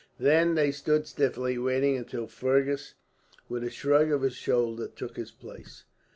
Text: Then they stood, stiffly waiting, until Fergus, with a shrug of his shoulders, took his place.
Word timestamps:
Then 0.17 0.55
they 0.55 0.71
stood, 0.71 1.05
stiffly 1.05 1.59
waiting, 1.59 1.95
until 1.95 2.25
Fergus, 2.25 2.95
with 3.47 3.63
a 3.63 3.69
shrug 3.69 4.09
of 4.09 4.23
his 4.23 4.33
shoulders, 4.35 4.89
took 4.95 5.15
his 5.15 5.29
place. 5.29 5.83